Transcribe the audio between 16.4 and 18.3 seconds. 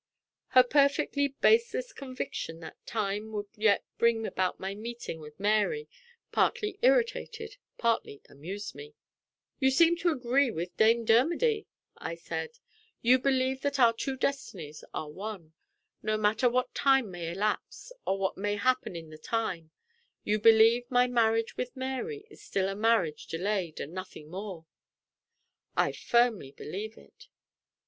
what time may elapse, or